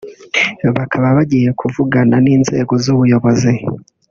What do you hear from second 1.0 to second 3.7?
bagiye kuvugana n’inzego z’ubuyobozi